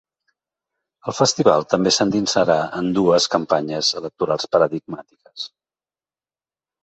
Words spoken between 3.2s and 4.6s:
campanyes electorals